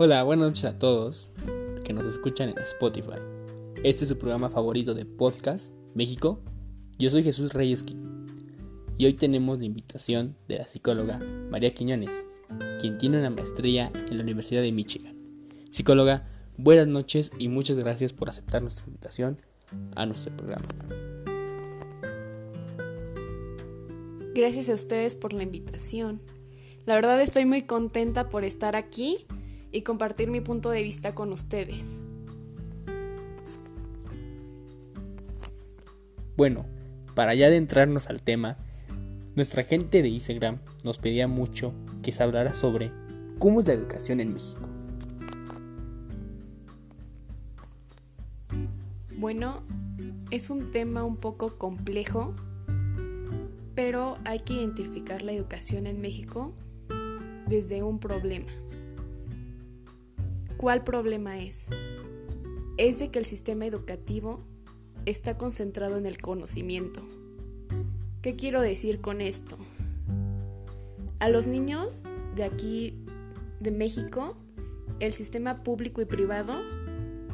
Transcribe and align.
Hola, 0.00 0.22
buenas 0.22 0.46
noches 0.46 0.64
a 0.64 0.78
todos 0.78 1.28
que 1.84 1.92
nos 1.92 2.06
escuchan 2.06 2.50
en 2.50 2.58
Spotify. 2.58 3.18
Este 3.82 4.04
es 4.04 4.08
su 4.08 4.16
programa 4.16 4.48
favorito 4.48 4.94
de 4.94 5.04
podcast, 5.04 5.74
México. 5.92 6.40
Yo 7.00 7.10
soy 7.10 7.24
Jesús 7.24 7.52
Reyesqui 7.52 7.96
y 8.96 9.06
hoy 9.06 9.14
tenemos 9.14 9.58
la 9.58 9.64
invitación 9.64 10.36
de 10.46 10.58
la 10.58 10.68
psicóloga 10.68 11.18
María 11.18 11.74
Quiñones, 11.74 12.26
quien 12.80 12.96
tiene 12.98 13.18
una 13.18 13.30
maestría 13.30 13.90
en 14.08 14.16
la 14.16 14.22
Universidad 14.22 14.62
de 14.62 14.70
Michigan. 14.70 15.16
Psicóloga, 15.72 16.28
buenas 16.56 16.86
noches 16.86 17.32
y 17.36 17.48
muchas 17.48 17.76
gracias 17.76 18.12
por 18.12 18.28
aceptar 18.28 18.62
nuestra 18.62 18.86
invitación 18.86 19.42
a 19.96 20.06
nuestro 20.06 20.32
programa. 20.32 20.68
Gracias 24.32 24.68
a 24.68 24.74
ustedes 24.74 25.16
por 25.16 25.32
la 25.32 25.42
invitación. 25.42 26.22
La 26.86 26.94
verdad 26.94 27.20
estoy 27.20 27.46
muy 27.46 27.62
contenta 27.62 28.28
por 28.28 28.44
estar 28.44 28.76
aquí 28.76 29.26
y 29.72 29.82
compartir 29.82 30.30
mi 30.30 30.40
punto 30.40 30.70
de 30.70 30.82
vista 30.82 31.14
con 31.14 31.32
ustedes. 31.32 32.00
Bueno, 36.36 36.66
para 37.14 37.34
ya 37.34 37.46
adentrarnos 37.46 38.08
al 38.08 38.22
tema, 38.22 38.58
nuestra 39.34 39.62
gente 39.62 40.02
de 40.02 40.08
Instagram 40.08 40.58
nos 40.84 40.98
pedía 40.98 41.26
mucho 41.26 41.74
que 42.02 42.12
se 42.12 42.22
hablara 42.22 42.54
sobre 42.54 42.92
cómo 43.38 43.60
es 43.60 43.66
la 43.66 43.72
educación 43.72 44.20
en 44.20 44.32
México. 44.32 44.68
Bueno, 49.16 49.62
es 50.30 50.50
un 50.50 50.70
tema 50.70 51.02
un 51.02 51.16
poco 51.16 51.58
complejo, 51.58 52.36
pero 53.74 54.18
hay 54.24 54.38
que 54.38 54.54
identificar 54.54 55.22
la 55.22 55.32
educación 55.32 55.88
en 55.88 56.00
México 56.00 56.54
desde 57.48 57.82
un 57.82 57.98
problema. 57.98 58.52
¿Cuál 60.58 60.82
problema 60.82 61.38
es? 61.38 61.68
Es 62.78 62.98
de 62.98 63.12
que 63.12 63.20
el 63.20 63.24
sistema 63.24 63.64
educativo 63.64 64.40
está 65.06 65.38
concentrado 65.38 65.96
en 65.98 66.04
el 66.04 66.20
conocimiento. 66.20 67.00
¿Qué 68.22 68.34
quiero 68.34 68.60
decir 68.60 69.00
con 69.00 69.20
esto? 69.20 69.56
A 71.20 71.28
los 71.28 71.46
niños 71.46 72.02
de 72.34 72.42
aquí, 72.42 72.98
de 73.60 73.70
México, 73.70 74.36
el 74.98 75.12
sistema 75.12 75.62
público 75.62 76.00
y 76.00 76.06
privado 76.06 76.60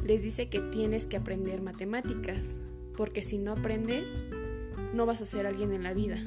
les 0.03 0.21
dice 0.21 0.47
que 0.47 0.59
tienes 0.59 1.07
que 1.07 1.17
aprender 1.17 1.63
matemáticas, 1.63 2.57
porque 2.95 3.23
si 3.23 3.39
no 3.39 3.53
aprendes, 3.53 4.21
no 4.93 5.07
vas 5.07 5.23
a 5.23 5.25
ser 5.25 5.47
alguien 5.47 5.71
en 5.71 5.81
la 5.81 5.95
vida. 5.95 6.23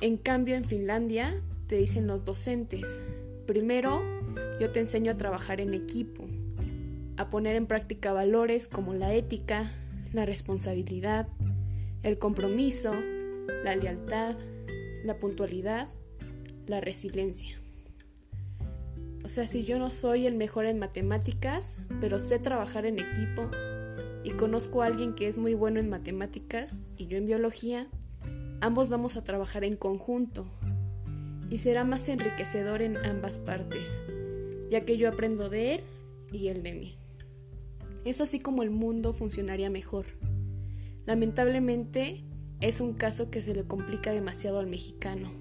En 0.00 0.16
cambio, 0.16 0.54
en 0.54 0.62
Finlandia 0.62 1.42
te 1.66 1.74
dicen 1.74 2.06
los 2.06 2.24
docentes, 2.24 3.00
primero 3.48 4.19
yo 4.60 4.70
te 4.70 4.78
enseño 4.78 5.12
a 5.12 5.16
trabajar 5.16 5.60
en 5.62 5.72
equipo, 5.72 6.26
a 7.16 7.30
poner 7.30 7.56
en 7.56 7.66
práctica 7.66 8.12
valores 8.12 8.68
como 8.68 8.92
la 8.92 9.14
ética, 9.14 9.72
la 10.12 10.26
responsabilidad, 10.26 11.26
el 12.02 12.18
compromiso, 12.18 12.94
la 13.64 13.74
lealtad, 13.74 14.36
la 15.02 15.18
puntualidad, 15.18 15.88
la 16.66 16.82
resiliencia. 16.82 17.58
O 19.24 19.28
sea, 19.28 19.46
si 19.46 19.64
yo 19.64 19.78
no 19.78 19.88
soy 19.90 20.26
el 20.26 20.34
mejor 20.34 20.66
en 20.66 20.78
matemáticas, 20.78 21.78
pero 22.00 22.18
sé 22.18 22.38
trabajar 22.38 22.84
en 22.84 22.98
equipo 22.98 23.50
y 24.24 24.32
conozco 24.32 24.82
a 24.82 24.86
alguien 24.86 25.14
que 25.14 25.28
es 25.28 25.38
muy 25.38 25.54
bueno 25.54 25.80
en 25.80 25.88
matemáticas 25.88 26.82
y 26.98 27.06
yo 27.06 27.16
en 27.16 27.24
biología, 27.24 27.88
ambos 28.60 28.90
vamos 28.90 29.16
a 29.16 29.24
trabajar 29.24 29.64
en 29.64 29.76
conjunto 29.76 30.46
y 31.48 31.58
será 31.58 31.84
más 31.84 32.08
enriquecedor 32.08 32.82
en 32.82 32.96
ambas 32.98 33.38
partes, 33.38 34.02
ya 34.70 34.84
que 34.84 34.96
yo 34.96 35.08
aprendo 35.08 35.48
de 35.50 35.74
él 35.74 35.80
y 36.32 36.48
él 36.48 36.62
de 36.62 36.72
mí. 36.72 36.96
Es 38.04 38.20
así 38.20 38.40
como 38.40 38.62
el 38.62 38.70
mundo 38.70 39.12
funcionaría 39.12 39.68
mejor. 39.68 40.06
Lamentablemente, 41.06 42.24
es 42.60 42.80
un 42.80 42.94
caso 42.94 43.30
que 43.30 43.42
se 43.42 43.54
le 43.54 43.64
complica 43.64 44.12
demasiado 44.12 44.58
al 44.58 44.66
mexicano, 44.66 45.32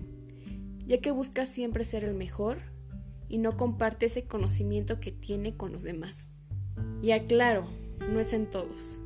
ya 0.86 1.00
que 1.00 1.12
busca 1.12 1.46
siempre 1.46 1.86
ser 1.86 2.06
el 2.06 2.16
mejor 2.16 2.58
y 3.28 3.38
no 3.38 3.56
comparte 3.56 4.08
ese 4.08 4.26
conocimiento 4.26 5.00
que 5.00 5.12
tiene 5.12 5.56
con 5.56 5.72
los 5.72 5.84
demás. 5.84 6.32
Y 7.02 7.12
aclaro, 7.12 7.66
no 8.12 8.20
es 8.20 8.34
en 8.34 8.50
todos. 8.50 9.00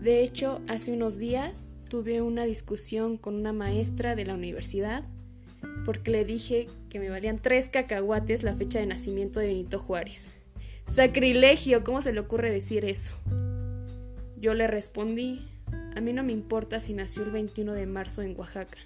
De 0.00 0.22
hecho, 0.22 0.60
hace 0.68 0.92
unos 0.92 1.18
días 1.18 1.68
tuve 1.88 2.22
una 2.22 2.44
discusión 2.44 3.18
con 3.18 3.34
una 3.34 3.52
maestra 3.52 4.16
de 4.16 4.24
la 4.24 4.34
universidad 4.34 5.04
porque 5.84 6.10
le 6.10 6.24
dije 6.24 6.66
que 6.88 6.98
me 6.98 7.10
valían 7.10 7.38
tres 7.38 7.68
cacahuates 7.68 8.42
la 8.42 8.54
fecha 8.54 8.80
de 8.80 8.86
nacimiento 8.86 9.40
de 9.40 9.46
Benito 9.46 9.78
Juárez. 9.78 10.30
Sacrilegio, 10.84 11.84
¿cómo 11.84 12.02
se 12.02 12.12
le 12.12 12.20
ocurre 12.20 12.50
decir 12.50 12.84
eso? 12.84 13.14
Yo 14.38 14.54
le 14.54 14.66
respondí, 14.66 15.48
a 15.94 16.00
mí 16.00 16.12
no 16.12 16.22
me 16.22 16.32
importa 16.32 16.80
si 16.80 16.94
nació 16.94 17.24
el 17.24 17.30
21 17.30 17.72
de 17.72 17.86
marzo 17.86 18.22
en 18.22 18.36
Oaxaca. 18.38 18.78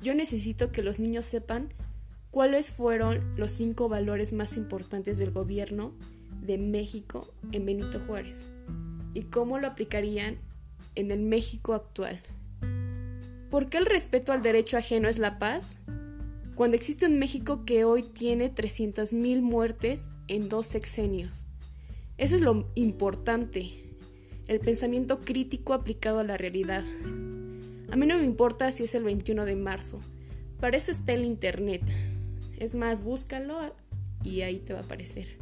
Yo 0.00 0.14
necesito 0.14 0.72
que 0.72 0.82
los 0.82 0.98
niños 0.98 1.24
sepan 1.24 1.72
cuáles 2.30 2.70
fueron 2.70 3.20
los 3.36 3.52
cinco 3.52 3.88
valores 3.88 4.32
más 4.32 4.56
importantes 4.56 5.18
del 5.18 5.30
gobierno 5.30 5.92
de 6.42 6.58
México 6.58 7.32
en 7.52 7.66
Benito 7.66 8.00
Juárez 8.06 8.48
y 9.14 9.22
cómo 9.24 9.58
lo 9.58 9.66
aplicarían 9.66 10.38
en 10.94 11.10
el 11.10 11.20
México 11.20 11.74
actual. 11.74 12.20
¿Por 13.50 13.68
qué 13.68 13.78
el 13.78 13.86
respeto 13.86 14.32
al 14.32 14.42
derecho 14.42 14.76
ajeno 14.76 15.08
es 15.08 15.18
la 15.18 15.38
paz? 15.38 15.80
Cuando 16.54 16.76
existe 16.76 17.06
un 17.06 17.18
México 17.18 17.64
que 17.64 17.84
hoy 17.84 18.04
tiene 18.04 18.54
300.000 18.54 19.40
muertes 19.42 20.08
en 20.28 20.48
dos 20.48 20.66
sexenios. 20.66 21.46
Eso 22.16 22.36
es 22.36 22.42
lo 22.42 22.70
importante, 22.76 23.70
el 24.46 24.60
pensamiento 24.60 25.20
crítico 25.20 25.74
aplicado 25.74 26.20
a 26.20 26.24
la 26.24 26.36
realidad. 26.36 26.84
A 27.90 27.96
mí 27.96 28.06
no 28.06 28.18
me 28.18 28.24
importa 28.24 28.70
si 28.70 28.84
es 28.84 28.94
el 28.94 29.02
21 29.02 29.44
de 29.44 29.56
marzo, 29.56 30.00
para 30.60 30.76
eso 30.76 30.92
está 30.92 31.14
el 31.14 31.24
Internet. 31.24 31.82
Es 32.58 32.74
más, 32.74 33.02
búscalo 33.02 33.74
y 34.22 34.42
ahí 34.42 34.58
te 34.58 34.74
va 34.74 34.80
a 34.80 34.82
aparecer. 34.82 35.38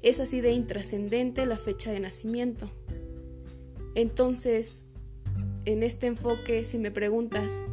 Es 0.00 0.20
así 0.20 0.40
de 0.40 0.52
intrascendente 0.52 1.44
la 1.44 1.56
fecha 1.56 1.90
de 1.90 1.98
nacimiento. 1.98 2.70
Entonces, 3.96 4.86
en 5.66 5.82
este 5.82 6.06
enfoque, 6.06 6.64
si 6.64 6.78
me 6.78 6.92
preguntas 6.92 7.64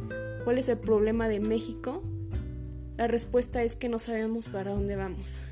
cuál 0.42 0.58
es 0.58 0.68
el 0.68 0.78
problema 0.78 1.28
de 1.28 1.38
México, 1.38 2.02
la 2.96 3.06
respuesta 3.06 3.62
es 3.62 3.76
que 3.76 3.88
no 3.88 4.00
sabemos 4.00 4.48
para 4.48 4.72
dónde 4.72 4.96
vamos. 4.96 5.42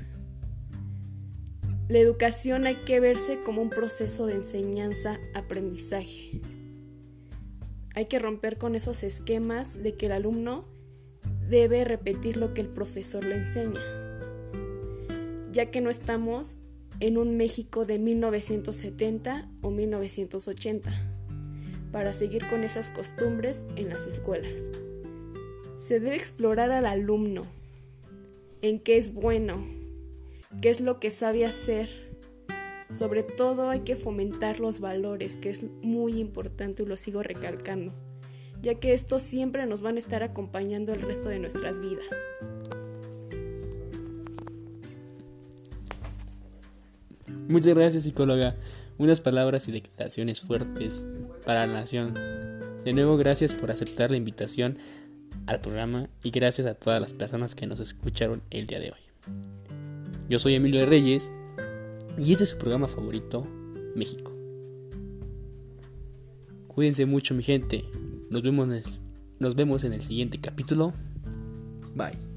La 1.87 1.99
educación 1.99 2.67
hay 2.67 2.83
que 2.83 2.99
verse 2.99 3.41
como 3.43 3.61
un 3.61 3.69
proceso 3.69 4.25
de 4.25 4.35
enseñanza-aprendizaje. 4.35 6.41
Hay 7.95 8.07
que 8.07 8.19
romper 8.19 8.57
con 8.57 8.75
esos 8.75 9.03
esquemas 9.03 9.81
de 9.81 9.95
que 9.95 10.07
el 10.07 10.11
alumno 10.11 10.65
debe 11.49 11.85
repetir 11.85 12.35
lo 12.35 12.53
que 12.53 12.61
el 12.61 12.67
profesor 12.67 13.23
le 13.23 13.35
enseña, 13.35 13.79
ya 15.51 15.71
que 15.71 15.79
no 15.79 15.89
estamos 15.89 16.57
en 16.99 17.17
un 17.17 17.37
México 17.37 17.85
de 17.85 17.99
1970 17.99 19.49
o 19.61 19.71
1980 19.71 21.12
para 21.93 22.11
seguir 22.11 22.45
con 22.49 22.63
esas 22.63 22.89
costumbres 22.89 23.61
en 23.77 23.87
las 23.87 24.07
escuelas. 24.07 24.71
Se 25.77 25.99
debe 25.99 26.15
explorar 26.15 26.71
al 26.71 26.87
alumno, 26.87 27.43
en 28.61 28.79
qué 28.79 28.97
es 28.97 29.13
bueno, 29.13 29.63
qué 30.61 30.69
es 30.69 30.81
lo 30.81 30.99
que 30.99 31.11
sabe 31.11 31.45
hacer. 31.45 31.87
Sobre 32.89 33.21
todo 33.21 33.69
hay 33.69 33.81
que 33.81 33.95
fomentar 33.95 34.59
los 34.59 34.79
valores, 34.79 35.35
que 35.35 35.51
es 35.51 35.63
muy 35.81 36.19
importante 36.19 36.83
y 36.83 36.85
lo 36.87 36.97
sigo 36.97 37.21
recalcando, 37.21 37.93
ya 38.61 38.75
que 38.75 38.93
estos 38.93 39.21
siempre 39.21 39.65
nos 39.67 39.81
van 39.81 39.95
a 39.95 39.99
estar 39.99 40.23
acompañando 40.23 40.93
el 40.93 41.01
resto 41.01 41.29
de 41.29 41.39
nuestras 41.39 41.79
vidas. 41.79 42.07
Muchas 47.47 47.75
gracias, 47.75 48.03
psicóloga. 48.03 48.55
Unas 48.97 49.21
palabras 49.21 49.67
y 49.67 49.73
declaraciones 49.73 50.39
fuertes 50.41 51.05
para 51.45 51.67
la 51.67 51.73
nación. 51.73 52.13
De 52.83 52.93
nuevo, 52.93 53.17
gracias 53.17 53.53
por 53.53 53.71
aceptar 53.71 54.11
la 54.11 54.17
invitación 54.17 54.77
al 55.47 55.61
programa 55.61 56.09
y 56.23 56.31
gracias 56.31 56.67
a 56.67 56.73
todas 56.73 57.01
las 57.01 57.13
personas 57.13 57.55
que 57.55 57.67
nos 57.67 57.79
escucharon 57.79 58.41
el 58.49 58.67
día 58.67 58.79
de 58.79 58.91
hoy. 58.91 58.99
Yo 60.29 60.39
soy 60.39 60.55
Emilio 60.55 60.81
de 60.81 60.85
Reyes 60.85 61.31
y 62.17 62.31
este 62.31 62.45
es 62.45 62.51
su 62.51 62.57
programa 62.57 62.87
favorito, 62.87 63.47
México. 63.95 64.33
Cuídense 66.67 67.05
mucho 67.05 67.35
mi 67.35 67.43
gente. 67.43 67.85
Nos 68.29 68.41
vemos, 68.41 69.01
nos 69.39 69.55
vemos 69.55 69.83
en 69.83 69.93
el 69.93 70.01
siguiente 70.01 70.39
capítulo. 70.39 70.93
Bye. 71.95 72.32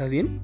¿Estás 0.00 0.12
bien? 0.12 0.40